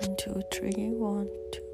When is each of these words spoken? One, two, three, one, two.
One, 0.00 0.16
two, 0.16 0.42
three, 0.50 0.90
one, 0.92 1.28
two. 1.52 1.69